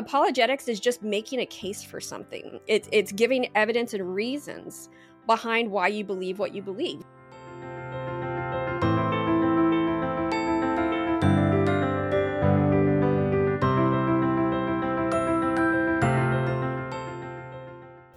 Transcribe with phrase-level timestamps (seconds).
[0.00, 2.58] apologetics is just making a case for something.
[2.66, 4.88] It's it's giving evidence and reasons
[5.26, 7.04] behind why you believe what you believe.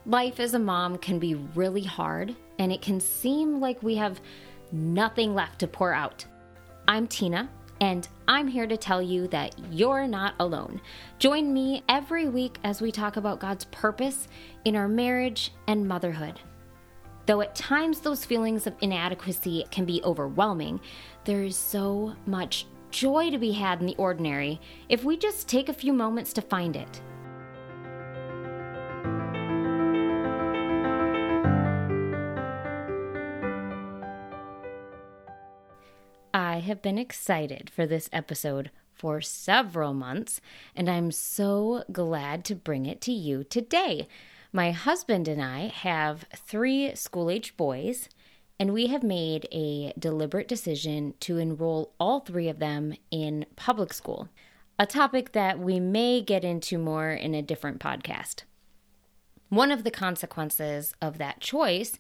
[0.06, 4.22] Life as a mom can be really hard, and it can seem like we have
[4.72, 6.24] nothing left to pour out.
[6.88, 7.50] I'm Tina,
[7.84, 10.80] and I'm here to tell you that you're not alone.
[11.20, 14.30] Join me every week as we talk about God's purpose
[14.64, 16.40] in our marriage and motherhood.
[17.26, 20.80] Though at times those feelings of inadequacy can be overwhelming,
[21.26, 25.68] there is so much joy to be had in the ordinary if we just take
[25.68, 27.02] a few moments to find it.
[36.64, 40.42] Have been excited for this episode for several months,
[40.76, 44.08] and I'm so glad to bring it to you today.
[44.52, 48.10] My husband and I have three school age boys,
[48.60, 53.94] and we have made a deliberate decision to enroll all three of them in public
[53.94, 54.30] school,
[54.78, 58.44] a topic that we may get into more in a different podcast.
[59.50, 62.00] One of the consequences of that choice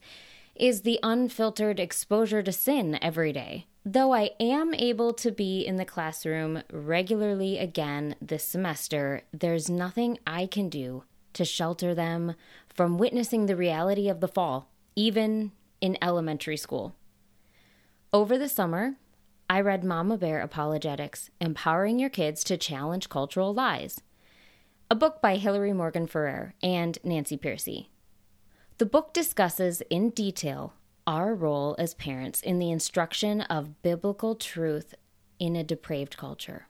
[0.55, 3.65] is the unfiltered exposure to sin every day.
[3.85, 10.19] Though I am able to be in the classroom regularly again this semester, there's nothing
[10.25, 11.03] I can do
[11.33, 12.35] to shelter them
[12.73, 16.95] from witnessing the reality of the fall, even in elementary school.
[18.13, 18.95] Over the summer,
[19.49, 24.01] I read Mama Bear Apologetics Empowering Your Kids to Challenge Cultural Lies,
[24.89, 27.87] a book by Hillary Morgan Ferrer and Nancy Pearcey.
[28.77, 30.73] The book discusses in detail
[31.05, 34.95] our role as parents in the instruction of biblical truth
[35.39, 36.67] in a depraved culture.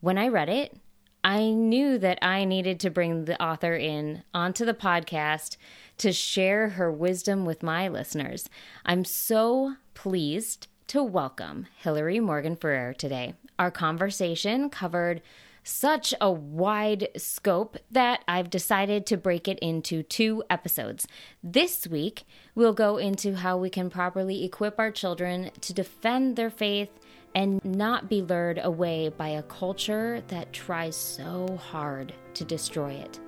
[0.00, 0.76] When I read it,
[1.22, 5.58] I knew that I needed to bring the author in onto the podcast
[5.98, 8.48] to share her wisdom with my listeners.
[8.86, 13.34] I'm so pleased to welcome Hillary Morgan Ferrer today.
[13.58, 15.20] Our conversation covered
[15.62, 21.06] such a wide scope that I've decided to break it into two episodes.
[21.42, 26.50] This week, we'll go into how we can properly equip our children to defend their
[26.50, 26.90] faith
[27.34, 33.20] and not be lured away by a culture that tries so hard to destroy it.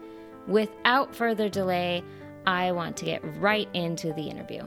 [0.48, 2.02] Without further delay,
[2.46, 4.66] I want to get right into the interview.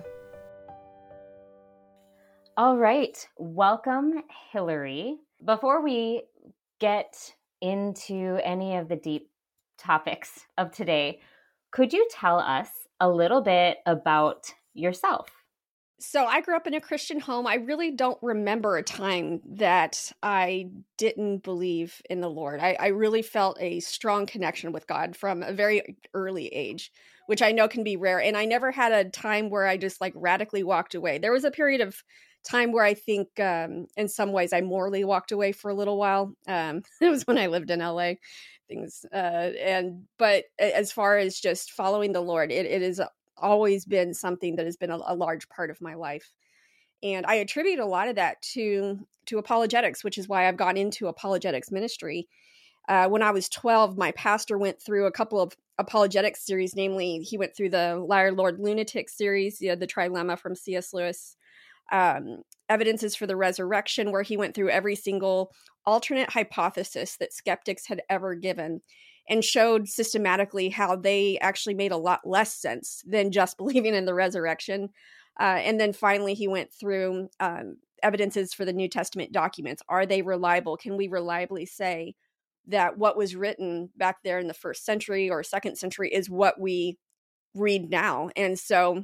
[2.57, 5.17] All right, welcome, Hillary.
[5.43, 6.23] Before we
[6.79, 7.33] get
[7.65, 9.29] into any of the deep
[9.77, 11.19] topics of today,
[11.71, 15.29] could you tell us a little bit about yourself?
[15.97, 17.47] So, I grew up in a Christian home.
[17.47, 22.59] I really don't remember a time that I didn't believe in the Lord.
[22.59, 26.91] I, I really felt a strong connection with God from a very early age,
[27.27, 28.21] which I know can be rare.
[28.21, 31.17] And I never had a time where I just like radically walked away.
[31.17, 32.03] There was a period of
[32.45, 35.97] time where I think, um, in some ways, I morally walked away for a little
[35.97, 36.33] while.
[36.47, 38.13] Um, it was when I lived in LA.
[38.67, 42.99] Things uh, and but as far as just following the Lord, it, it has
[43.37, 46.33] always been something that has been a, a large part of my life,
[47.03, 50.77] and I attribute a lot of that to to apologetics, which is why I've gone
[50.77, 52.27] into apologetics ministry.
[52.87, 56.75] Uh, when I was 12, my pastor went through a couple of apologetics series.
[56.75, 60.93] Namely, he went through the Liar, Lord, Lunatic series, you know, the trilemma from C.S.
[60.93, 61.35] Lewis,
[61.91, 65.51] um, evidences for the resurrection, where he went through every single
[65.85, 68.81] alternate hypothesis that skeptics had ever given
[69.29, 74.05] and showed systematically how they actually made a lot less sense than just believing in
[74.05, 74.89] the resurrection.
[75.39, 79.81] Uh, and then finally, he went through um, evidences for the New Testament documents.
[79.89, 80.77] Are they reliable?
[80.77, 82.15] Can we reliably say
[82.67, 86.59] that what was written back there in the first century or second century is what
[86.59, 86.97] we
[87.53, 88.29] read now?
[88.35, 89.03] And so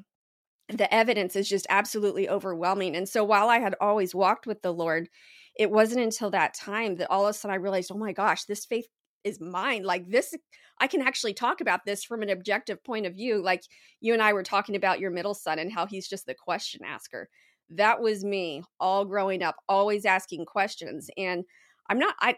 [0.78, 2.96] the evidence is just absolutely overwhelming.
[2.96, 5.10] And so while I had always walked with the Lord,
[5.58, 8.46] it wasn't until that time that all of a sudden I realized, oh my gosh,
[8.46, 8.88] this faith
[9.24, 9.84] is mine.
[9.84, 10.36] Like this,
[10.80, 13.42] I can actually talk about this from an objective point of view.
[13.42, 13.64] Like
[14.00, 16.82] you and I were talking about your middle son and how he's just the question
[16.86, 17.30] asker.
[17.70, 21.10] That was me all growing up, always asking questions.
[21.18, 21.46] And
[21.90, 22.36] I'm not, I,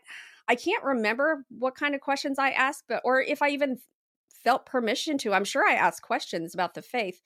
[0.48, 3.78] I can't remember what kind of questions I asked, but, or if I even
[4.44, 5.34] felt permission to.
[5.34, 7.22] I'm sure I asked questions about the faith,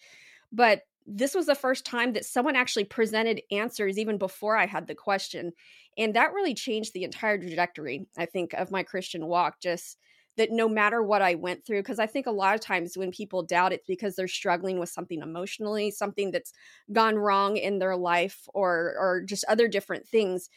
[0.52, 4.88] but this was the first time that someone actually presented answers even before I had
[4.88, 5.54] the question.
[5.98, 9.62] And that really changed the entire trajectory, I think, of my Christian walk.
[9.62, 9.98] Just
[10.38, 13.10] that no matter what I went through, because I think a lot of times when
[13.12, 16.54] people doubt it's because they're struggling with something emotionally, something that's
[16.92, 20.50] gone wrong in their life, or or just other different things.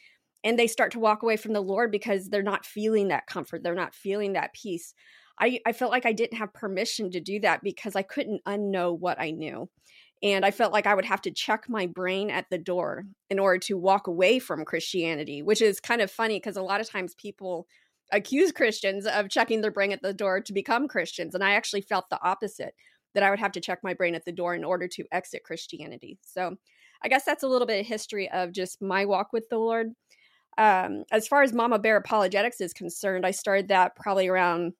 [0.43, 3.63] and they start to walk away from the Lord because they're not feeling that comfort,
[3.63, 4.95] they're not feeling that peace.
[5.39, 8.99] I, I felt like I didn't have permission to do that because I couldn't unknow
[8.99, 9.71] what I knew.
[10.23, 13.39] And I felt like I would have to check my brain at the door in
[13.39, 16.91] order to walk away from Christianity, which is kind of funny because a lot of
[16.91, 17.67] times people
[18.13, 21.35] accuse Christians of checking their brain at the door to become Christians.
[21.35, 22.75] And I actually felt the opposite
[23.15, 25.43] that I would have to check my brain at the door in order to exit
[25.45, 26.19] Christianity.
[26.23, 26.57] So
[27.03, 29.89] I guess that's a little bit of history of just my walk with the Lord.
[30.59, 34.75] Um, as far as Mama Bear Apologetics is concerned, I started that probably around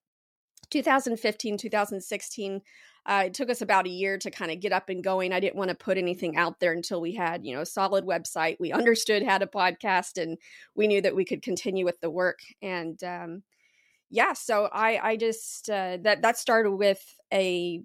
[0.71, 2.61] 2015, 2016.
[3.07, 5.33] Uh, it took us about a year to kind of get up and going.
[5.33, 8.05] I didn't want to put anything out there until we had, you know, a solid
[8.05, 8.59] website.
[8.61, 10.39] We understood how to podcast, and
[10.75, 12.41] we knew that we could continue with the work.
[12.63, 13.43] And um,
[14.11, 17.03] yeah, so I, I just uh, that that started with
[17.33, 17.83] a,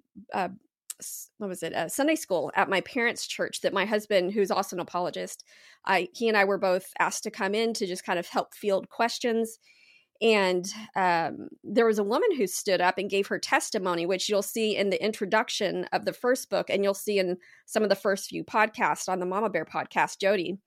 [1.38, 4.76] what was it a sunday school at my parents church that my husband who's also
[4.76, 5.44] an apologist
[5.84, 8.54] i he and i were both asked to come in to just kind of help
[8.54, 9.58] field questions
[10.20, 14.42] and um, there was a woman who stood up and gave her testimony which you'll
[14.42, 17.36] see in the introduction of the first book and you'll see in
[17.66, 20.58] some of the first few podcasts on the mama bear podcast jody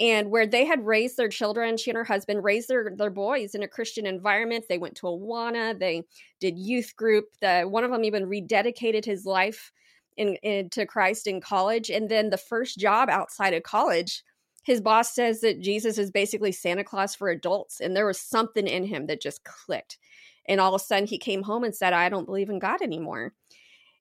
[0.00, 3.54] and where they had raised their children she and her husband raised their, their boys
[3.54, 4.64] in a christian environment.
[4.68, 6.04] They went to awana they
[6.40, 9.72] did youth group the one of them even rededicated his life
[10.16, 14.22] in, into christ in college and then the first job outside of college
[14.64, 18.66] his boss says that jesus is basically santa claus for adults and there was something
[18.66, 19.98] in him that just clicked.
[20.46, 22.82] And all of a sudden he came home and said i don't believe in god
[22.82, 23.32] anymore.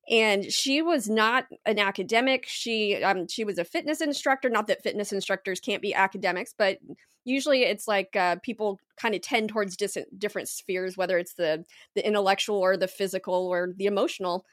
[0.10, 2.46] And she was not an academic.
[2.48, 4.50] She um she was a fitness instructor.
[4.50, 6.78] Not that fitness instructors can't be academics but
[7.26, 11.66] usually it's like uh, people kind of tend towards dis- different spheres whether it's the
[11.94, 14.46] the intellectual or the physical or the emotional.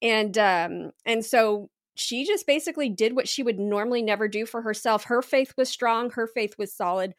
[0.00, 4.62] And um and so she just basically did what she would normally never do for
[4.62, 5.04] herself.
[5.04, 7.14] Her faith was strong her faith was solid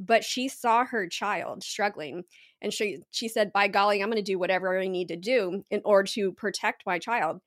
[0.00, 2.24] but she saw her child struggling
[2.62, 5.62] and she she said by golly i'm going to do whatever i need to do
[5.70, 7.40] in order to protect my child.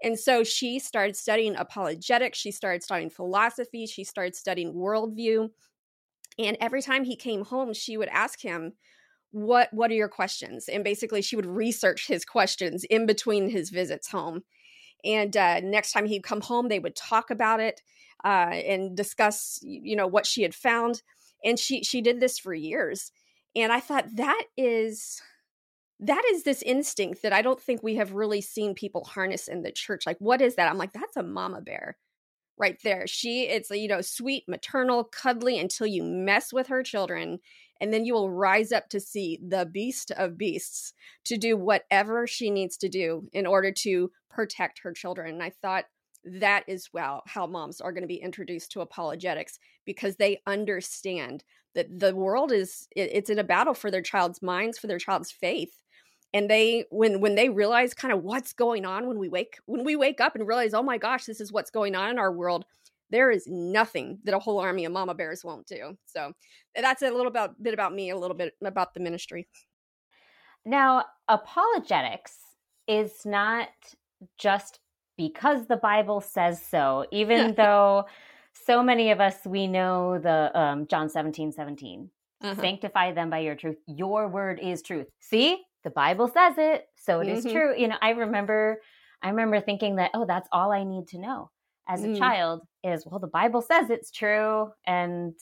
[0.00, 5.50] And so she started studying apologetics she started studying philosophy she started studying worldview
[6.38, 8.74] and every time he came home she would ask him
[9.32, 10.68] what what are your questions?
[10.68, 14.42] And basically she would research his questions in between his visits home
[15.04, 17.82] and uh, next time he'd come home they would talk about it
[18.24, 21.02] uh, and discuss you know what she had found
[21.44, 23.12] and she she did this for years
[23.54, 25.20] and i thought that is
[26.00, 29.62] that is this instinct that i don't think we have really seen people harness in
[29.62, 30.68] the church like what is that?
[30.70, 31.96] I'm like that's a mama bear
[32.58, 33.06] right there.
[33.06, 37.38] She it's you know sweet maternal cuddly until you mess with her children
[37.80, 40.92] and then you will rise up to see the beast of beasts
[41.24, 45.50] to do whatever she needs to do in order to protect her children and i
[45.50, 45.84] thought
[46.24, 51.44] that is well how moms are going to be introduced to apologetics because they understand
[51.74, 55.30] that the world is it's in a battle for their child's minds for their child's
[55.30, 55.82] faith
[56.34, 59.84] and they when when they realize kind of what's going on when we wake when
[59.84, 62.32] we wake up and realize oh my gosh this is what's going on in our
[62.32, 62.64] world
[63.10, 66.32] there is nothing that a whole army of mama bears won't do so
[66.74, 69.48] that's a little about, bit about me a little bit about the ministry
[70.64, 72.36] now apologetics
[72.86, 73.68] is not
[74.38, 74.80] just
[75.16, 78.04] because the Bible says so, even though
[78.54, 82.10] so many of us we know the um, John 17, 17.
[82.40, 82.60] Uh-huh.
[82.60, 83.78] Sanctify them by your truth.
[83.86, 85.08] Your word is truth.
[85.18, 87.36] See, the Bible says it, so it mm-hmm.
[87.36, 87.76] is true.
[87.76, 88.80] You know, I remember
[89.20, 91.50] I remember thinking that, oh, that's all I need to know
[91.88, 92.18] as a mm.
[92.18, 95.34] child is, well, the Bible says it's true, and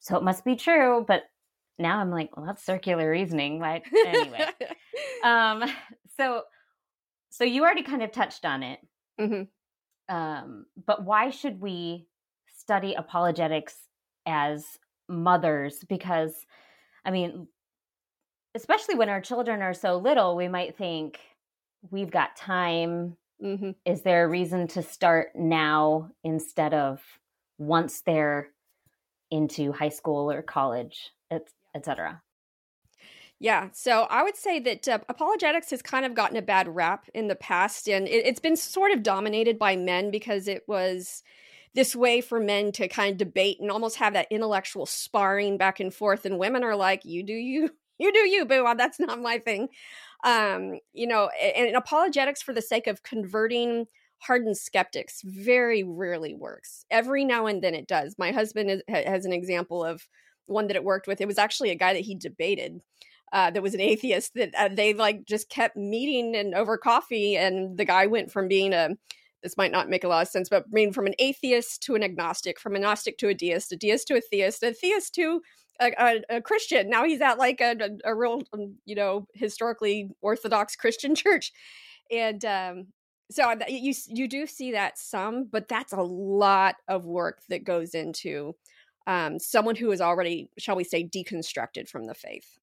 [0.00, 1.04] so it must be true.
[1.06, 1.22] But
[1.78, 3.60] now I'm like, well, that's circular reasoning.
[3.60, 4.46] Like anyway.
[5.24, 5.64] um,
[6.16, 6.42] so
[7.30, 8.78] so you already kind of touched on it.
[9.20, 10.14] Mm-hmm.
[10.14, 12.06] Um, but why should we
[12.56, 13.74] study apologetics
[14.24, 14.64] as
[15.08, 15.84] mothers?
[15.88, 16.32] Because,
[17.04, 17.48] I mean,
[18.54, 21.18] especially when our children are so little, we might think
[21.90, 23.16] we've got time.
[23.42, 23.70] Mm-hmm.
[23.84, 27.00] Is there a reason to start now instead of
[27.58, 28.48] once they're
[29.30, 31.10] into high school or college,
[31.74, 32.22] etc.?
[33.40, 37.08] Yeah, so I would say that uh, apologetics has kind of gotten a bad rap
[37.14, 41.22] in the past, and it, it's been sort of dominated by men because it was
[41.74, 45.80] this way for men to kind of debate and almost have that intellectual sparring back
[45.80, 48.66] and forth, and women are like, "You do you, you do you, boo.
[48.76, 49.68] That's not my thing."
[50.24, 53.86] Um, you know, and, and apologetics for the sake of converting
[54.18, 56.86] hardened skeptics very rarely works.
[56.90, 58.16] Every now and then it does.
[58.18, 60.08] My husband is, has an example of
[60.46, 61.20] one that it worked with.
[61.20, 62.80] It was actually a guy that he debated
[63.32, 67.36] uh, that was an atheist that uh, they like just kept meeting and over coffee
[67.36, 68.90] and the guy went from being a
[69.42, 71.94] this might not make a lot of sense, but I mean, from an atheist to
[71.94, 75.14] an agnostic, from an agnostic to a deist, a deist to a theist, a theist
[75.16, 75.42] to
[75.80, 76.88] a, a, a Christian.
[76.88, 81.52] Now he's at like a, a, a, real, um, you know, historically Orthodox Christian church,
[82.10, 82.86] and um,
[83.30, 87.94] so you you do see that some, but that's a lot of work that goes
[87.94, 88.54] into
[89.06, 92.58] um, someone who is already, shall we say, deconstructed from the faith,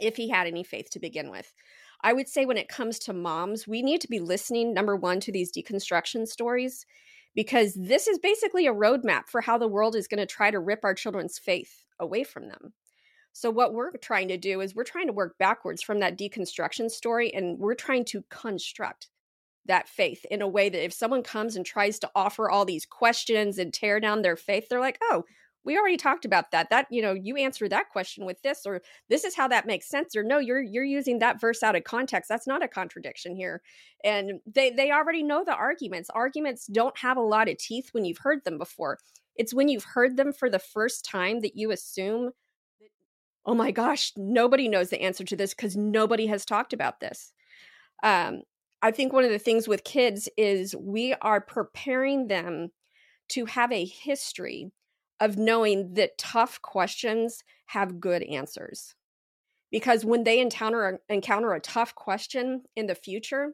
[0.00, 1.52] if he had any faith to begin with.
[2.02, 5.20] I would say when it comes to moms, we need to be listening, number one,
[5.20, 6.84] to these deconstruction stories,
[7.34, 10.60] because this is basically a roadmap for how the world is going to try to
[10.60, 12.72] rip our children's faith away from them.
[13.32, 16.90] So, what we're trying to do is we're trying to work backwards from that deconstruction
[16.90, 19.08] story and we're trying to construct
[19.66, 22.86] that faith in a way that if someone comes and tries to offer all these
[22.86, 25.24] questions and tear down their faith, they're like, oh,
[25.64, 28.82] we already talked about that that you know you answer that question with this or
[29.08, 31.84] this is how that makes sense or no you're you're using that verse out of
[31.84, 33.62] context that's not a contradiction here.
[34.02, 36.10] And they they already know the arguments.
[36.10, 38.98] Arguments don't have a lot of teeth when you've heard them before.
[39.36, 42.30] It's when you've heard them for the first time that you assume
[43.46, 47.32] oh my gosh nobody knows the answer to this because nobody has talked about this.
[48.02, 48.42] Um
[48.82, 52.70] i think one of the things with kids is we are preparing them
[53.28, 54.70] to have a history
[55.20, 58.94] of knowing that tough questions have good answers.
[59.70, 63.52] Because when they encounter encounter a tough question in the future,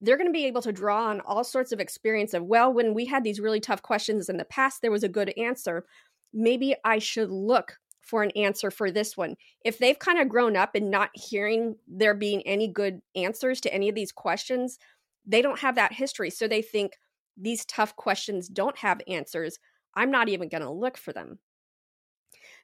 [0.00, 2.92] they're going to be able to draw on all sorts of experience of well when
[2.92, 5.86] we had these really tough questions in the past there was a good answer.
[6.32, 9.34] Maybe i should look for an answer for this one.
[9.64, 13.72] If they've kind of grown up and not hearing there being any good answers to
[13.72, 14.78] any of these questions
[15.26, 16.30] they don't have that history.
[16.30, 16.98] So they think
[17.36, 19.58] these tough questions don't have answers
[19.96, 21.38] I'm not even going to look for them.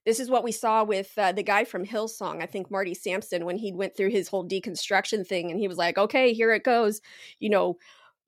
[0.07, 3.45] This is what we saw with uh, the guy from Hillsong, I think Marty Sampson,
[3.45, 6.65] when he went through his whole deconstruction thing and he was like, okay, here it
[6.65, 7.03] goes.
[7.39, 7.79] You know,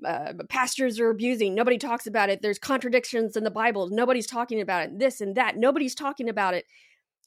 [0.05, 1.55] uh, pastors are abusing.
[1.55, 2.43] Nobody talks about it.
[2.43, 3.89] There's contradictions in the Bible.
[3.89, 4.99] Nobody's talking about it.
[4.99, 5.57] This and that.
[5.57, 6.67] Nobody's talking about it.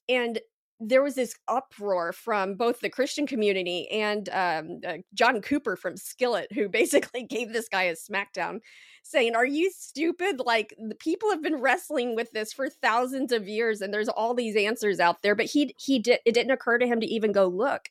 [0.07, 0.39] And
[0.79, 5.95] there was this uproar from both the Christian community and um, uh, John Cooper from
[5.95, 8.59] Skillet, who basically gave this guy a smackdown,
[9.05, 10.41] saying, Are you stupid?
[10.43, 14.33] Like, the people have been wrestling with this for thousands of years, and there's all
[14.33, 15.35] these answers out there.
[15.35, 17.89] But he, he did, it didn't occur to him to even go look.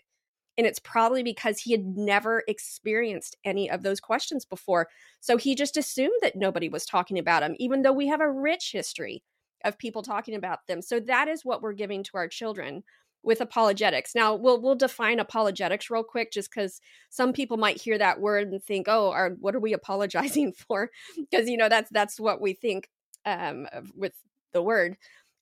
[0.56, 4.88] And it's probably because he had never experienced any of those questions before.
[5.21, 8.30] So he just assumed that nobody was talking about him, even though we have a
[8.30, 9.23] rich history
[9.64, 10.80] of people talking about them.
[10.83, 12.85] So that is what we're giving to our children
[13.25, 14.14] with apologetics.
[14.14, 18.49] Now, we'll we'll define apologetics real quick just cuz some people might hear that word
[18.52, 22.40] and think, "Oh, are, what are we apologizing for?" Because you know, that's that's what
[22.40, 22.88] we think
[23.25, 23.66] um,
[23.97, 24.12] with
[24.52, 24.97] the word.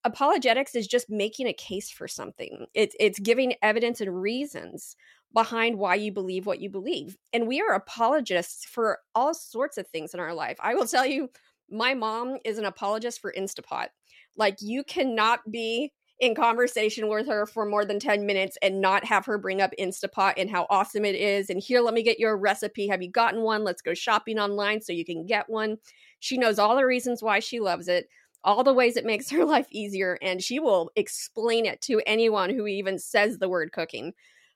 [0.05, 2.67] Apologetics is just making a case for something.
[2.75, 4.97] It's it's giving evidence and reasons
[5.33, 7.17] behind why you believe what you believe.
[7.33, 10.59] And we are apologists for all sorts of things in our life.
[10.61, 11.31] I will tell you,
[11.71, 13.89] my mom is an apologist for Instapot.
[14.37, 19.05] Like you cannot be in conversation with her for more than 10 minutes and not
[19.05, 21.51] have her bring up Instapot and how awesome it is.
[21.51, 22.87] And here, let me get your recipe.
[22.87, 23.65] Have you gotten one?
[23.65, 25.79] Let's go shopping online so you can get one.
[26.21, 28.09] She knows all the reasons why she loves it,
[28.45, 32.51] all the ways it makes her life easier, and she will explain it to anyone
[32.51, 34.13] who even says the word cooking.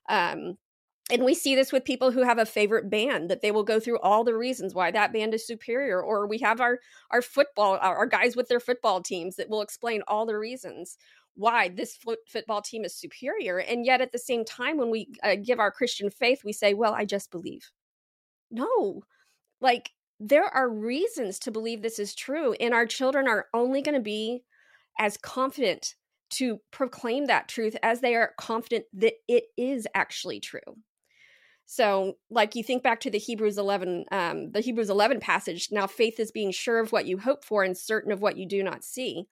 [0.07, 0.57] Um,
[1.09, 3.79] and we see this with people who have a favorite band that they will go
[3.79, 6.79] through all the reasons why that band is superior or we have our
[7.11, 10.97] our football our, guys with their football teams that will explain all the reasons
[11.37, 15.35] why this football team is superior and yet at the same time when we uh,
[15.35, 17.71] give our christian faith we say well i just believe.
[18.51, 19.01] No.
[19.61, 23.95] Like there are reasons to believe this is true and our children are only going
[23.95, 24.43] to be
[24.99, 25.95] as confident
[26.29, 30.59] to proclaim that truth as they are confident that it is actually true.
[31.69, 35.85] So, like you think back to the Hebrews 11, um, the Hebrews 11 passage, now
[35.85, 38.63] faith is being sure of what you hope for and certain of what you do
[38.63, 39.27] not see.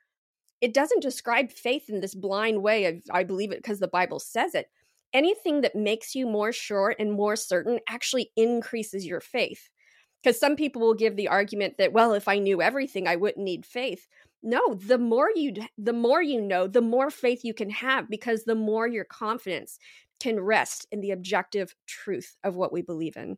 [0.61, 4.19] It doesn't describe faith in this blind way of, I believe it because the Bible
[4.19, 4.67] says it.
[5.13, 9.69] Anything that makes you more sure and more certain actually increases your faith.
[10.21, 13.45] Because some people will give the argument that, well, if I knew everything, I wouldn't
[13.45, 14.07] need faith.
[14.41, 18.43] No, the more you the more you know, the more faith you can have because
[18.43, 19.79] the more your confidence
[20.19, 23.37] can rest in the objective truth of what we believe in.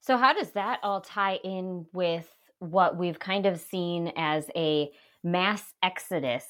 [0.00, 2.28] So, how does that all tie in with
[2.58, 4.90] what we've kind of seen as a
[5.26, 6.44] mass exodus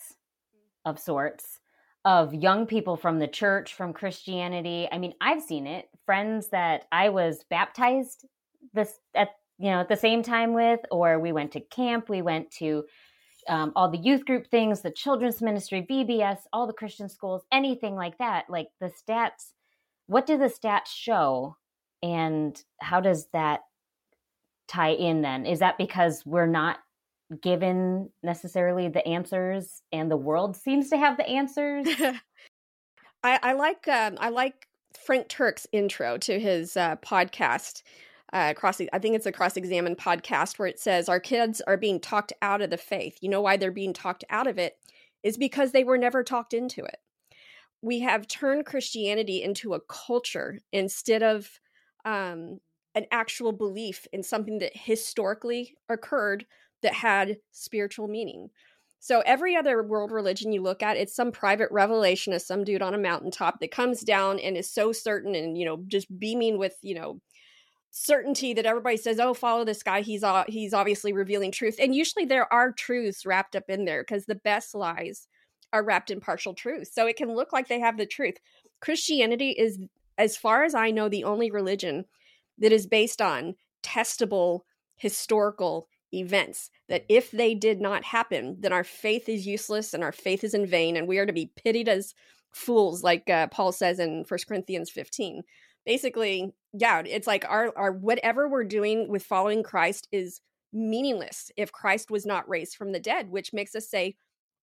[0.85, 1.59] of sorts
[2.04, 4.88] of young people from the church, from Christianity?
[4.92, 5.88] I mean, I've seen it.
[6.04, 8.26] Friends that I was baptized
[8.75, 12.23] this at you know at the same time with, or we went to camp, we
[12.23, 12.85] went to
[13.49, 17.95] um, all the youth group things, the children's ministry, VBS, all the Christian schools, anything
[17.95, 18.45] like that.
[18.49, 19.52] Like the stats,
[20.06, 21.56] what do the stats show?
[22.02, 23.61] And how does that
[24.68, 25.47] tie in then?
[25.47, 26.78] Is that because we're not
[27.40, 31.87] given necessarily the answers and the world seems to have the answers?
[33.23, 34.68] I, I, like um, I like
[35.04, 37.83] Frank Turek's intro to his uh, podcast.
[38.33, 41.76] Uh, cross, I think it's a cross examined podcast where it says our kids are
[41.76, 43.18] being talked out of the faith.
[43.21, 44.76] You know why they're being talked out of it
[45.23, 46.99] is because they were never talked into it.
[47.83, 51.61] We have turned Christianity into a culture instead of
[52.04, 52.59] um,
[52.95, 56.47] an actual belief in something that historically occurred
[56.83, 58.50] that had spiritual meaning.
[58.99, 62.83] So every other world religion you look at, it's some private revelation of some dude
[62.83, 66.59] on a mountaintop that comes down and is so certain and you know just beaming
[66.59, 67.21] with you know
[67.90, 70.02] certainty that everybody says, "Oh, follow this guy.
[70.02, 74.02] He's uh, he's obviously revealing truth." And usually there are truths wrapped up in there
[74.02, 75.28] because the best lies
[75.73, 76.90] are wrapped in partial truth.
[76.92, 78.37] So it can look like they have the truth.
[78.80, 79.78] Christianity is,
[80.18, 82.04] as far as I know, the only religion
[82.59, 84.61] that is based on testable
[84.97, 90.13] historical events that if they did not happen then our faith is useless and our
[90.13, 92.15] faith is in vain and we are to be pitied as
[92.53, 95.43] fools like uh, paul says in First corinthians 15
[95.85, 100.41] basically yeah it's like our, our whatever we're doing with following christ is
[100.73, 104.17] meaningless if christ was not raised from the dead which makes us say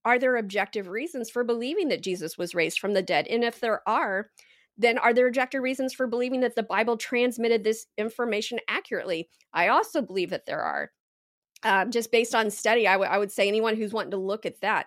[0.04, 3.60] are there objective reasons for believing that jesus was raised from the dead and if
[3.60, 4.30] there are
[4.76, 9.28] then are there objective reasons for believing that the Bible transmitted this information accurately?
[9.52, 10.90] I also believe that there are.
[11.64, 14.44] Uh, just based on study, I, w- I would say anyone who's wanting to look
[14.44, 14.86] at that.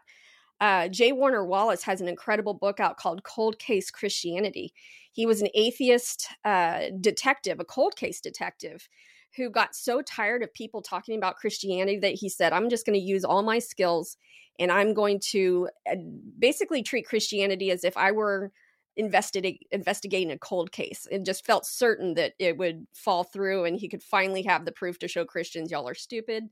[0.59, 1.11] Uh, J.
[1.11, 4.73] Warner Wallace has an incredible book out called Cold Case Christianity.
[5.11, 8.87] He was an atheist uh, detective, a cold case detective,
[9.35, 12.99] who got so tired of people talking about Christianity that he said, I'm just going
[12.99, 14.17] to use all my skills
[14.59, 15.95] and I'm going to uh,
[16.39, 18.51] basically treat Christianity as if I were
[18.97, 23.79] investigating investigating a cold case and just felt certain that it would fall through and
[23.79, 26.45] he could finally have the proof to show Christians y'all are stupid.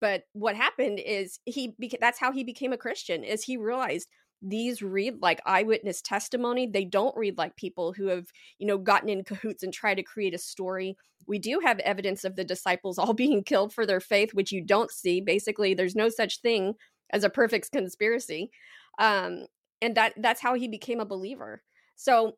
[0.00, 4.08] But what happened is he beca- that's how he became a Christian is he realized
[4.40, 6.66] these read like eyewitness testimony.
[6.66, 8.26] They don't read like people who have
[8.58, 10.96] you know gotten in cahoots and try to create a story.
[11.26, 14.64] We do have evidence of the disciples all being killed for their faith which you
[14.64, 15.20] don't see.
[15.20, 16.74] Basically there's no such thing
[17.10, 18.50] as a perfect conspiracy.
[18.98, 19.46] Um,
[19.80, 21.62] and that that's how he became a believer
[21.96, 22.36] so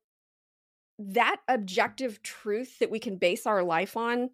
[0.98, 4.30] that objective truth that we can base our life on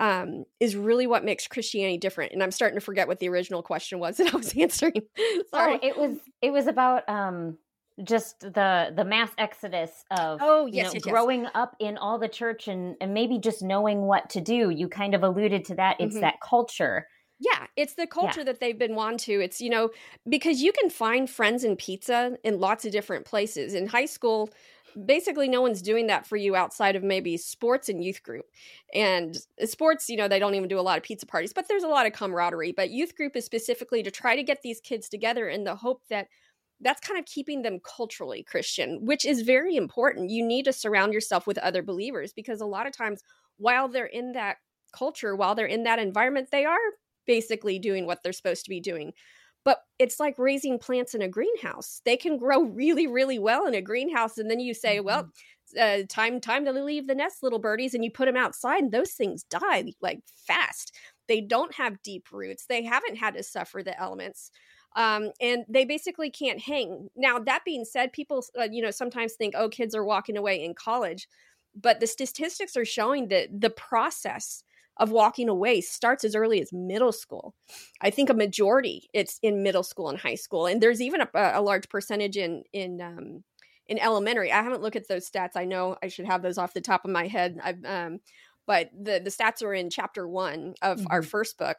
[0.00, 2.32] um, is really what makes Christianity different.
[2.32, 5.02] And I'm starting to forget what the original question was that I was answering.
[5.50, 5.74] Sorry.
[5.74, 7.58] Oh, it was it was about um
[8.02, 11.52] just the the mass exodus of oh yes, you know, yes growing yes.
[11.54, 14.70] up in all the church and and maybe just knowing what to do.
[14.70, 16.00] You kind of alluded to that.
[16.00, 16.22] It's mm-hmm.
[16.22, 17.06] that culture
[17.44, 18.44] yeah, it's the culture yeah.
[18.44, 19.40] that they've been won to.
[19.40, 19.90] It's, you know,
[20.28, 23.74] because you can find friends in pizza in lots of different places.
[23.74, 24.50] In high school,
[25.06, 28.46] basically no one's doing that for you outside of maybe sports and youth group.
[28.94, 31.82] And sports, you know, they don't even do a lot of pizza parties, but there's
[31.82, 32.72] a lot of camaraderie.
[32.72, 36.02] But youth group is specifically to try to get these kids together in the hope
[36.10, 36.28] that
[36.80, 40.30] that's kind of keeping them culturally Christian, which is very important.
[40.30, 43.22] You need to surround yourself with other believers because a lot of times
[43.58, 44.56] while they're in that
[44.92, 46.78] culture, while they're in that environment, they are
[47.26, 49.12] basically doing what they're supposed to be doing.
[49.64, 52.02] But it's like raising plants in a greenhouse.
[52.04, 55.06] They can grow really, really well in a greenhouse, and then you say, mm-hmm.
[55.06, 55.30] "Well,
[55.80, 58.92] uh, time time to leave the nest, little birdies," and you put them outside, and
[58.92, 60.94] those things die like fast.
[61.28, 62.66] They don't have deep roots.
[62.66, 64.50] They haven't had to suffer the elements.
[64.96, 67.08] Um, and they basically can't hang.
[67.16, 70.62] Now, that being said, people, uh, you know, sometimes think, oh, kids are walking away
[70.62, 71.26] in college,
[71.74, 74.62] but the statistics are showing that the process
[74.96, 77.54] of walking away starts as early as middle school.
[78.00, 81.28] I think a majority it's in middle school and high school, and there's even a,
[81.34, 83.44] a large percentage in in um,
[83.86, 84.52] in elementary.
[84.52, 85.56] I haven't looked at those stats.
[85.56, 87.58] I know I should have those off the top of my head.
[87.62, 88.20] I've, um,
[88.66, 91.06] but the the stats are in chapter one of mm-hmm.
[91.10, 91.78] our first book,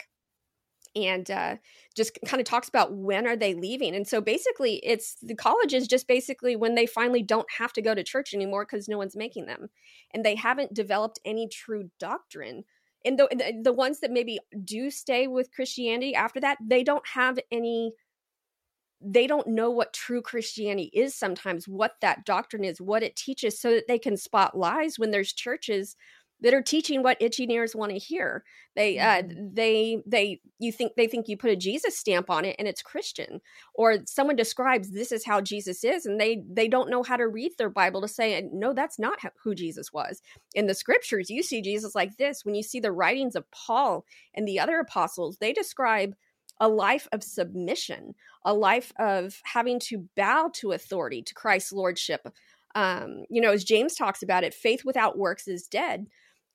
[0.96, 1.56] and uh,
[1.96, 3.96] just kind of talks about when are they leaving.
[3.96, 7.96] And so basically, it's the colleges just basically when they finally don't have to go
[7.96, 9.70] to church anymore because no one's making them,
[10.14, 12.66] and they haven't developed any true doctrine
[13.06, 17.40] and the the ones that maybe do stay with Christianity after that, they don't have
[17.52, 17.94] any
[19.02, 23.60] they don't know what true Christianity is sometimes, what that doctrine is, what it teaches,
[23.60, 25.96] so that they can spot lies when there's churches
[26.46, 28.44] that are teaching what itchy ears want to hear.
[28.76, 29.48] They uh mm-hmm.
[29.54, 32.84] they they you think they think you put a Jesus stamp on it and it's
[32.84, 33.42] Christian
[33.74, 37.28] or someone describes this is how Jesus is and they they don't know how to
[37.28, 40.22] read their Bible to say no that's not who Jesus was.
[40.54, 44.06] In the scriptures you see Jesus like this when you see the writings of Paul
[44.36, 46.14] and the other apostles they describe
[46.62, 52.28] a life of submission, a life of having to bow to authority, to Christ's lordship.
[52.76, 56.08] Um, you know, as James talks about it, faith without works is dead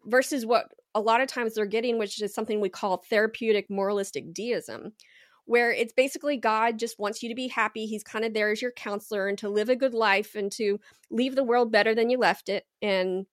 [0.04, 4.32] versus what a lot of times they're getting, which is something we call therapeutic moralistic
[4.32, 4.92] deism,
[5.44, 7.86] where it's basically God just wants you to be happy.
[7.86, 10.80] He's kind of there as your counselor and to live a good life and to
[11.10, 12.66] leave the world better than you left it.
[12.82, 13.26] And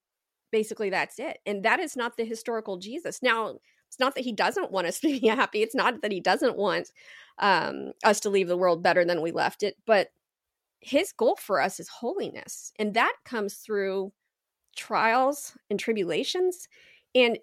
[0.50, 1.38] basically that's it.
[1.46, 3.22] And that is not the historical Jesus.
[3.22, 5.62] Now, it's not that he doesn't want us to be happy.
[5.62, 6.92] It's not that he doesn't want
[7.38, 10.08] um, us to leave the world better than we left it, but
[10.80, 12.72] his goal for us is holiness.
[12.78, 14.12] And that comes through
[14.78, 16.68] trials and tribulations.
[17.14, 17.38] And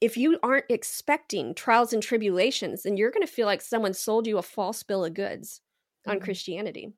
[0.00, 4.26] if you aren't expecting trials and tribulations, then you're going to feel like someone sold
[4.26, 5.60] you a false bill of goods
[6.06, 6.24] on mm-hmm.
[6.24, 6.92] Christianity.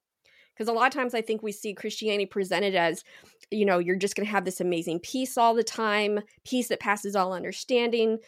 [0.54, 3.02] Because a lot of times I think we see Christianity presented as,
[3.50, 6.78] you know, you're just going to have this amazing peace all the time, peace that
[6.78, 8.18] passes all understanding.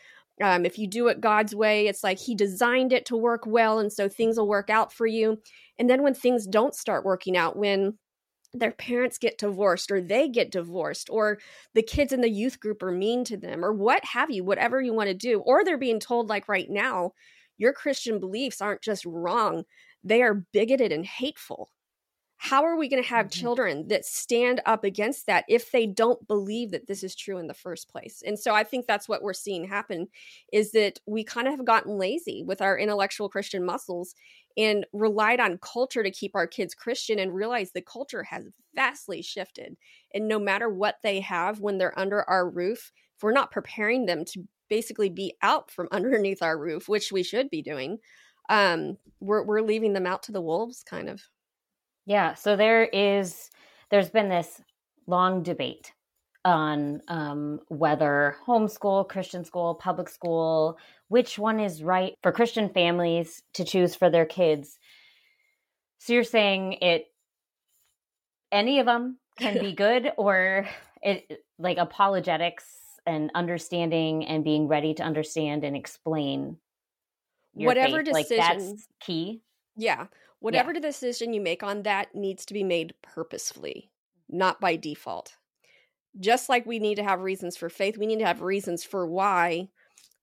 [0.42, 3.78] Um, if you do it God's way, it's like He designed it to work well,
[3.78, 5.38] and so things will work out for you.
[5.78, 7.96] And then when things don't start working out, when
[8.54, 11.38] their parents get divorced or they get divorced or
[11.74, 14.80] the kids in the youth group are mean to them or what have you whatever
[14.80, 17.12] you want to do or they're being told like right now
[17.58, 19.64] your christian beliefs aren't just wrong
[20.04, 21.70] they are bigoted and hateful
[22.36, 23.40] how are we going to have mm-hmm.
[23.40, 27.46] children that stand up against that if they don't believe that this is true in
[27.46, 30.06] the first place and so i think that's what we're seeing happen
[30.52, 34.14] is that we kind of have gotten lazy with our intellectual christian muscles
[34.56, 39.22] and relied on culture to keep our kids christian and realized the culture has vastly
[39.22, 39.76] shifted
[40.12, 44.06] and no matter what they have when they're under our roof if we're not preparing
[44.06, 47.98] them to basically be out from underneath our roof which we should be doing
[48.50, 51.22] um we're, we're leaving them out to the wolves kind of
[52.06, 52.34] yeah.
[52.34, 53.50] So there is,
[53.90, 54.60] there's been this
[55.06, 55.92] long debate
[56.44, 60.76] on um, whether homeschool, Christian school, public school,
[61.14, 64.80] which one is right for Christian families to choose for their kids.
[65.98, 67.04] So you're saying it,
[68.50, 70.66] any of them can be good, or
[71.02, 72.64] it like apologetics
[73.06, 76.56] and understanding and being ready to understand and explain
[77.52, 78.06] whatever faith.
[78.06, 79.40] decision like that's key.
[79.76, 80.06] Yeah.
[80.40, 80.80] Whatever yeah.
[80.80, 83.88] decision you make on that needs to be made purposefully,
[84.28, 85.36] not by default.
[86.18, 89.06] Just like we need to have reasons for faith, we need to have reasons for
[89.06, 89.68] why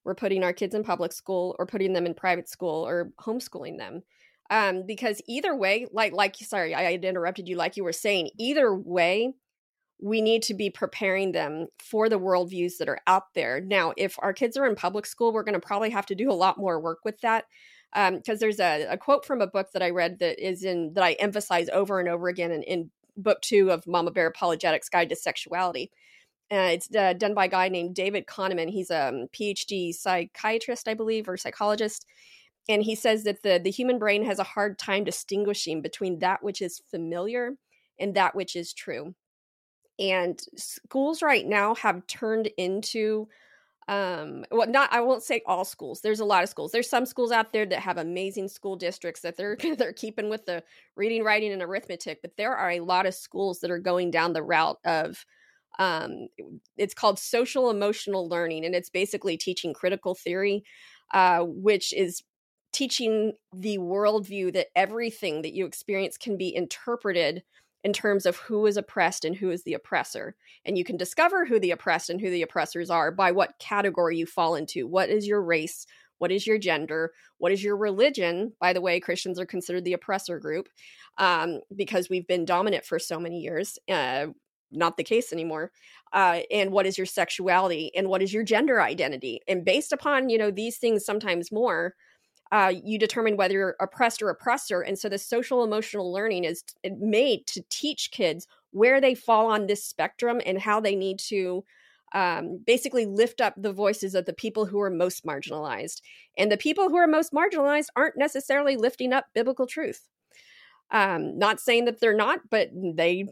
[0.04, 3.78] we're putting our kids in public school or putting them in private school or homeschooling
[3.78, 4.04] them.
[4.50, 8.76] Um, because either way, like like sorry, I interrupted you, like you were saying, either
[8.76, 9.34] way,
[10.02, 13.62] we need to be preparing them for the worldviews that are out there.
[13.62, 16.30] Now, if our kids are in public school, we're going to probably have to do
[16.30, 17.46] a lot more work with that
[17.94, 20.94] because um, there's a, a, quote from a book that I read that is in
[20.94, 24.90] that I emphasize over and over again in, in book two of Mama Bear Apologetics
[24.90, 25.92] Guide to Sexuality.
[26.52, 28.70] Uh, it's uh, done by a guy named David Kahneman.
[28.70, 32.06] He's a um, PhD psychiatrist, I believe, or psychologist.
[32.68, 36.44] And he says that the, the human brain has a hard time distinguishing between that
[36.44, 37.54] which is familiar
[38.00, 39.16] and that which is true.
[40.00, 43.28] And schools right now have turned into
[43.88, 47.06] um well not i won't say all schools there's a lot of schools there's some
[47.06, 50.64] schools out there that have amazing school districts that they're they're keeping with the
[50.96, 54.34] reading writing and arithmetic but there are a lot of schools that are going down
[54.34, 55.26] the route of
[55.82, 56.28] um
[56.78, 60.64] it's called social emotional learning and it's basically teaching critical theory
[61.14, 62.24] uh which is
[62.72, 67.44] teaching the worldview that everything that you experience can be interpreted
[67.84, 70.36] in terms of who is oppressed and who is the oppressor.
[70.66, 74.18] And you can discover who the oppressed and who the oppressors are by what category
[74.18, 74.88] you fall into.
[74.88, 75.86] What is your race?
[76.20, 77.12] What is your gender?
[77.40, 78.54] What is your religion?
[78.60, 80.70] By the way, Christians are considered the oppressor group
[81.18, 83.80] um, because we've been dominant for so many years.
[83.90, 84.28] Uh,
[84.72, 85.72] not the case anymore.
[86.14, 87.92] Uh, and what is your sexuality?
[87.96, 89.40] And what is your gender identity?
[89.48, 91.96] And based upon you know these things, sometimes more,
[92.52, 94.82] uh, you determine whether you're oppressed or oppressor.
[94.82, 99.68] And so the social emotional learning is made to teach kids where they fall on
[99.68, 101.64] this spectrum and how they need to
[102.14, 106.02] um, basically lift up the voices of the people who are most marginalized.
[106.38, 110.10] And the people who are most marginalized aren't necessarily lifting up biblical truth.
[110.92, 113.28] Um, not saying that they're not, but they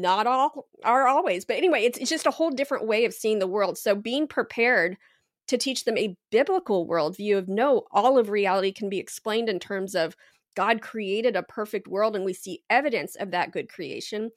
[0.00, 1.44] not all are always.
[1.44, 3.78] But anyway, it's, it's just a whole different way of seeing the world.
[3.78, 4.96] So being prepared
[5.48, 9.58] to teach them a biblical worldview of no, all of reality can be explained in
[9.58, 10.16] terms of
[10.56, 14.30] God created a perfect world and we see evidence of that good creation.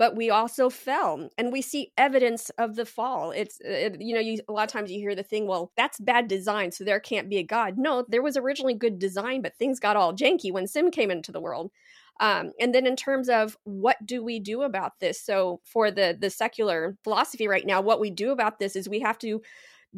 [0.00, 3.32] But we also fell, and we see evidence of the fall.
[3.32, 6.00] It's it, you know, you a lot of times you hear the thing, well, that's
[6.00, 7.76] bad design, so there can't be a God.
[7.76, 11.32] No, there was originally good design, but things got all janky when sin came into
[11.32, 11.70] the world.
[12.18, 15.20] Um, and then in terms of what do we do about this?
[15.20, 19.00] So for the the secular philosophy right now, what we do about this is we
[19.00, 19.42] have to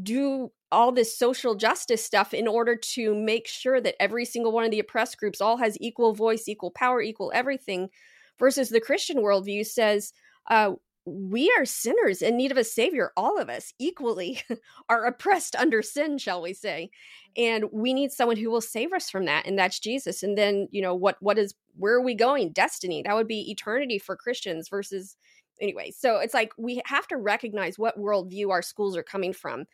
[0.03, 4.65] do all this social justice stuff in order to make sure that every single one
[4.65, 7.91] of the oppressed groups all has equal voice, equal power, equal everything.
[8.39, 10.13] Versus the Christian worldview says,
[10.51, 10.73] uh,
[11.05, 13.11] we are sinners in need of a savior.
[13.17, 14.43] All of us equally
[14.89, 16.91] are oppressed under sin shall we say.
[17.37, 20.23] And we need someone who will save us from that and that's jesus.
[20.23, 22.53] And then you know what what is where are we going?
[22.53, 23.03] Destiny.
[23.03, 25.17] That would be eternity for christians versus
[25.61, 25.91] anyway.
[25.91, 29.65] So it's like we have to recognize what worldview our schools are coming from.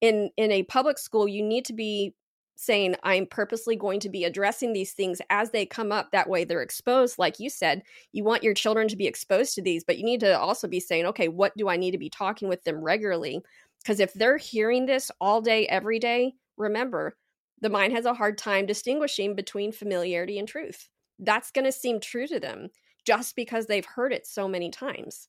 [0.00, 2.14] In in a public school you need to be
[2.60, 6.44] saying i'm purposely going to be addressing these things as they come up that way
[6.44, 7.18] they're exposed.
[7.18, 10.20] Like you said you want your children to be exposed to these but you need
[10.20, 13.40] to also be saying okay what do i need to be talking with them regularly?
[13.82, 17.16] Because if they're hearing this all day every day remember
[17.62, 20.88] the mind has a hard time distinguishing between familiarity and truth.
[21.18, 22.68] That's going to seem true to them
[23.06, 25.28] just because they've heard it so many times.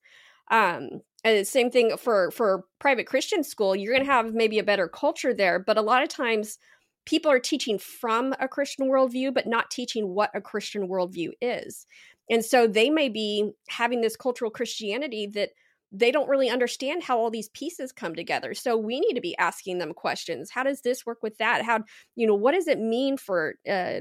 [0.50, 4.64] Um and same thing for for private christian school you're going to have maybe a
[4.64, 6.58] better culture there but a lot of times
[7.06, 11.86] people are teaching from a Christian worldview, but not teaching what a Christian worldview is.
[12.30, 15.50] And so they may be having this cultural Christianity that
[15.92, 18.54] they don't really understand how all these pieces come together.
[18.54, 20.50] So we need to be asking them questions.
[20.50, 21.64] How does this work with that?
[21.64, 21.84] How,
[22.16, 24.00] you know, what does it mean for, uh,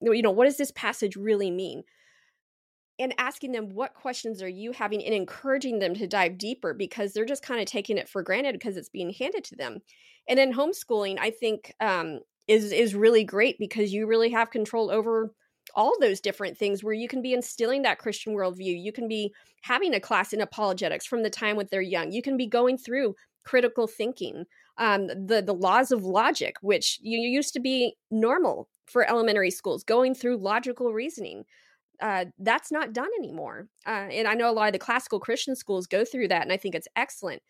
[0.00, 1.84] you know, what does this passage really mean?
[3.00, 7.12] and asking them what questions are you having and encouraging them to dive deeper because
[7.12, 9.78] they're just kind of taking it for granted because it's being handed to them
[10.28, 14.90] and then homeschooling i think um, is is really great because you really have control
[14.90, 15.32] over
[15.76, 19.32] all those different things where you can be instilling that christian worldview you can be
[19.62, 22.76] having a class in apologetics from the time when they're young you can be going
[22.76, 24.44] through critical thinking
[24.78, 29.84] um, the the laws of logic which you used to be normal for elementary schools
[29.84, 31.44] going through logical reasoning
[32.00, 33.68] uh, that's not done anymore.
[33.86, 36.52] Uh, and I know a lot of the classical Christian schools go through that, and
[36.52, 37.42] I think it's excellent.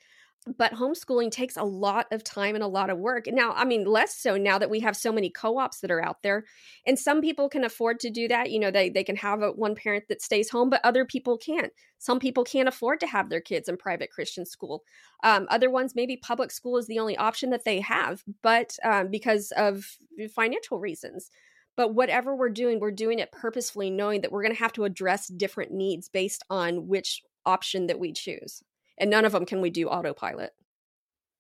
[0.57, 3.27] But homeschooling takes a lot of time and a lot of work.
[3.27, 6.03] Now, I mean, less so now that we have so many co ops that are
[6.03, 6.47] out there.
[6.87, 8.51] And some people can afford to do that.
[8.51, 11.37] You know, they, they can have a, one parent that stays home, but other people
[11.37, 11.73] can't.
[11.99, 14.83] Some people can't afford to have their kids in private Christian school.
[15.23, 19.11] Um, other ones, maybe public school is the only option that they have, but um,
[19.11, 19.99] because of
[20.35, 21.31] financial reasons.
[21.77, 24.85] But whatever we're doing, we're doing it purposefully, knowing that we're going to have to
[24.85, 28.63] address different needs based on which option that we choose.
[29.01, 30.53] And none of them can we do autopilot.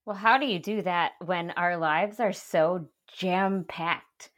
[0.06, 4.30] Well, how do you do that when our lives are so jam packed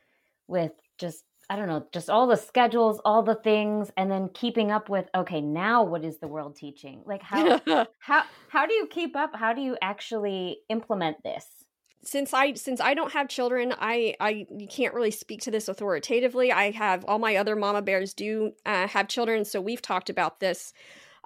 [0.48, 4.70] with just I don't know, just all the schedules, all the things, and then keeping
[4.70, 7.02] up with okay, now what is the world teaching?
[7.06, 7.60] Like how
[7.98, 9.30] how how do you keep up?
[9.34, 11.46] How do you actually implement this?
[12.04, 16.52] since I since I don't have children, I I can't really speak to this authoritatively.
[16.52, 20.40] I have all my other mama bears do uh, have children, so we've talked about
[20.40, 20.72] this.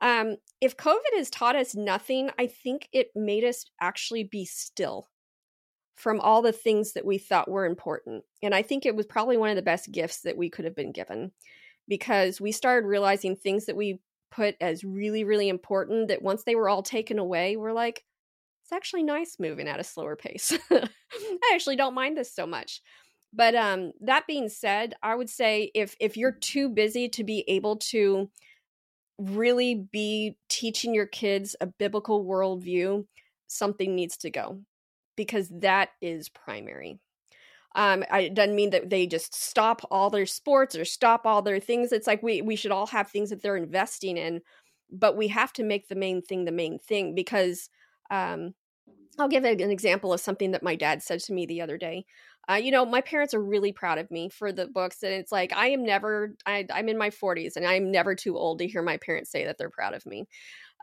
[0.02, 5.09] Um, if COVID has taught us nothing, I think it made us actually be still
[5.94, 9.38] from all the things that we thought were important, and I think it was probably
[9.38, 11.32] one of the best gifts that we could have been given
[11.88, 16.54] because we started realizing things that we put as really really important that once they
[16.54, 18.04] were all taken away, we're like
[18.66, 20.52] it's actually nice moving at a slower pace.
[20.70, 22.82] I actually don't mind this so much.
[23.32, 27.44] But um, that being said, I would say if if you're too busy to be
[27.48, 28.28] able to
[29.18, 33.07] really be teaching your kids a biblical worldview,
[33.46, 34.61] something needs to go
[35.16, 36.98] because that is primary.
[37.74, 41.61] Um, it doesn't mean that they just stop all their sports or stop all their
[41.61, 41.92] things.
[41.92, 44.40] It's like we we should all have things that they're investing in,
[44.90, 47.68] but we have to make the main thing the main thing because
[48.11, 48.55] um,
[49.18, 52.05] I'll give an example of something that my dad said to me the other day.
[52.50, 55.33] Uh, you know, my parents are really proud of me for the books, and it's
[55.33, 56.37] like I am never.
[56.46, 59.44] I, I'm in my 40s, and I'm never too old to hear my parents say
[59.44, 60.26] that they're proud of me.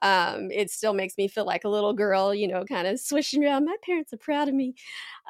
[0.02, 3.46] Um, it still makes me feel like a little girl, you know, kind of swishing
[3.46, 3.66] around.
[3.66, 4.76] My parents are proud of me.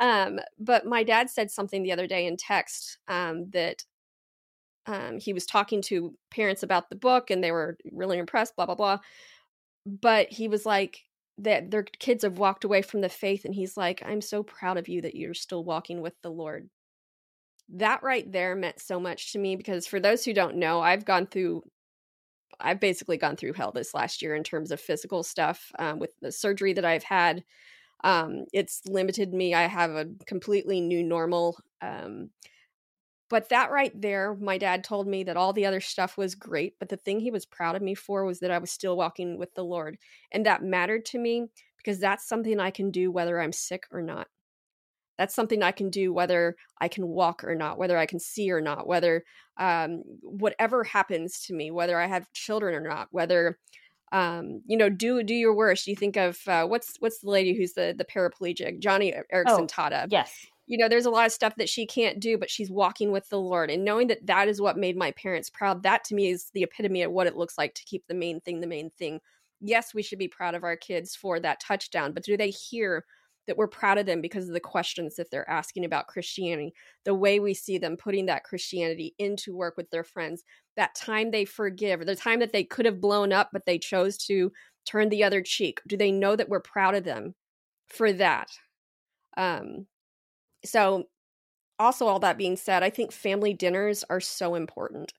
[0.01, 3.83] Um, but my dad said something the other day in text um, that
[4.85, 8.55] um, he was talking to parents about the book, and they were really impressed.
[8.55, 8.99] Blah blah blah.
[9.85, 11.01] But he was like,
[11.37, 14.77] that their kids have walked away from the faith and he's like i'm so proud
[14.77, 16.69] of you that you're still walking with the lord.
[17.69, 21.05] That right there meant so much to me because for those who don't know i've
[21.05, 21.63] gone through
[22.59, 26.11] i've basically gone through hell this last year in terms of physical stuff um, with
[26.21, 27.43] the surgery that i've had
[28.03, 29.53] um, it's limited me.
[29.53, 32.29] I have a completely new normal um,
[33.29, 36.77] but that right there, my dad told me that all the other stuff was great,
[36.79, 39.37] but the thing he was proud of me for was that I was still walking
[39.37, 39.97] with the Lord.
[40.31, 44.01] And that mattered to me because that's something I can do whether I'm sick or
[44.01, 44.27] not.
[45.17, 48.51] That's something I can do whether I can walk or not, whether I can see
[48.51, 49.23] or not, whether
[49.57, 53.59] um, whatever happens to me, whether I have children or not, whether
[54.11, 55.87] um, you know, do do your worst.
[55.87, 59.67] You think of uh, what's what's the lady who's the the paraplegic, Joni Eareckson oh,
[59.67, 60.05] Tada.
[60.09, 63.11] Yes, you know, there's a lot of stuff that she can't do, but she's walking
[63.11, 63.69] with the Lord.
[63.69, 66.63] And knowing that that is what made my parents proud, that to me is the
[66.63, 69.19] epitome of what it looks like to keep the main thing the main thing.
[69.61, 73.05] yes, we should be proud of our kids for that touchdown, but do they hear
[73.47, 76.73] that we're proud of them because of the questions that they're asking about Christianity,
[77.03, 80.43] the way we see them putting that Christianity into work with their friends,
[80.77, 84.17] that time they forgive, the time that they could have blown up, but they chose
[84.19, 84.51] to
[84.85, 85.81] turn the other cheek.
[85.87, 87.35] Do they know that we're proud of them
[87.87, 88.49] for that?
[89.37, 89.87] Um,
[90.65, 91.05] so,
[91.79, 95.13] also, all that being said, I think family dinners are so important.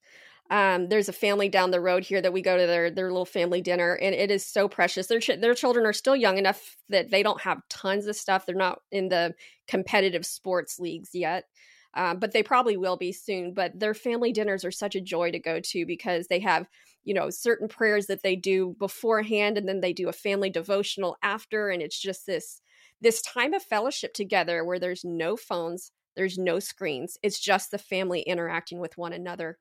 [0.50, 3.26] Um, there's a family down the road here that we go to their their little
[3.26, 5.08] family dinner, and it is so precious.
[5.08, 8.46] Their ch- their children are still young enough that they don't have tons of stuff.
[8.46, 9.34] They're not in the
[9.68, 11.46] competitive sports leagues yet,
[11.94, 13.54] uh, but they probably will be soon.
[13.54, 16.66] But their family dinners are such a joy to go to because they have
[17.04, 21.16] you know certain prayers that they do beforehand, and then they do a family devotional
[21.22, 22.60] after, and it's just this
[23.00, 27.18] this time of fellowship together where there's no phones, there's no screens.
[27.22, 29.58] It's just the family interacting with one another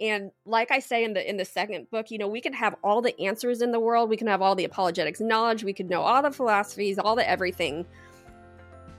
[0.00, 2.74] and like i say in the in the second book you know we can have
[2.84, 5.88] all the answers in the world we can have all the apologetics knowledge we could
[5.88, 7.84] know all the philosophies all the everything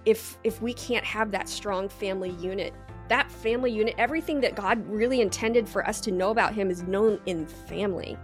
[0.06, 2.74] if if we can't have that strong family unit
[3.10, 6.84] that family unit everything that god really intended for us to know about him is
[6.84, 8.18] known in family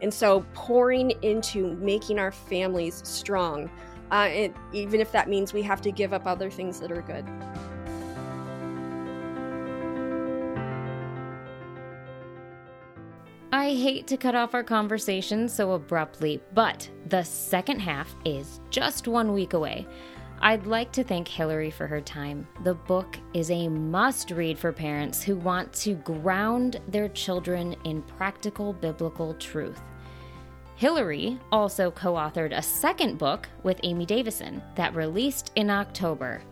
[0.00, 3.70] and so pouring into making our families strong
[4.14, 7.02] uh, it, even if that means we have to give up other things that are
[7.02, 7.26] good
[13.52, 19.06] I hate to cut off our conversation so abruptly, but the second half is just
[19.06, 19.86] one week away.
[20.40, 22.46] I'd like to thank Hillary for her time.
[22.64, 28.02] The book is a must read for parents who want to ground their children in
[28.02, 29.80] practical biblical truth.
[30.76, 36.42] Hillary also co authored a second book with Amy Davison that released in October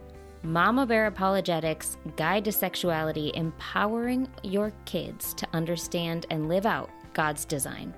[0.45, 7.45] Mama Bear Apologetics Guide to Sexuality Empowering Your Kids to Understand and Live Out God's
[7.45, 7.95] Design.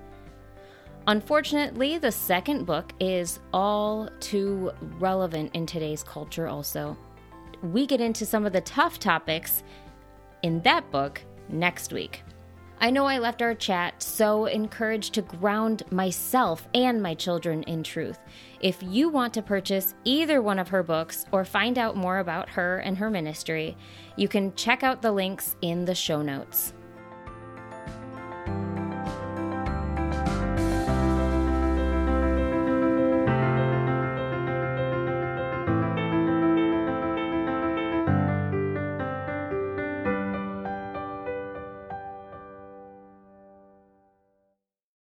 [1.07, 6.97] Unfortunately, the second book is all too relevant in today's culture, also.
[7.61, 9.63] We get into some of the tough topics
[10.41, 12.23] in that book next week.
[12.79, 17.83] I know I left our chat so encouraged to ground myself and my children in
[17.83, 18.19] truth.
[18.59, 22.49] If you want to purchase either one of her books or find out more about
[22.49, 23.77] her and her ministry,
[24.17, 26.73] you can check out the links in the show notes.